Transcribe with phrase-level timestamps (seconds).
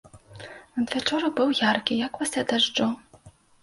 [0.77, 2.93] Надвячорак быў яркі, як пасля дажджу.